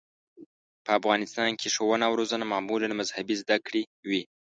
[0.83, 4.21] په افغانستان کې ښوونه او روزنه معمولاً مذهبي زده کړې وې.